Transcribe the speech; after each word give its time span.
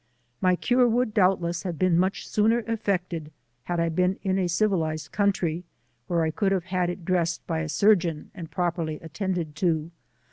My 0.41 0.55
cure 0.55 0.87
would 0.87 1.13
doubtless 1.13 1.61
have 1.61 1.77
been 1.77 1.95
much 1.95 2.27
sooner 2.27 2.61
effected 2.67 3.31
had 3.65 3.79
I 3.79 3.83
have 3.83 3.95
been 3.95 4.17
in 4.23 4.39
a 4.39 4.47
civilized 4.49 5.11
country, 5.11 5.63
where 6.07 6.23
I 6.23 6.31
could 6.31 6.51
have 6.51 6.63
had 6.65 6.89
it 6.89 7.05
dressed 7.05 7.45
by 7.45 7.59
a 7.59 7.69
surgeon 7.69 8.31
and 8.33 8.49
properly 8.49 8.95
attended 9.01 9.55
to. 9.57 9.91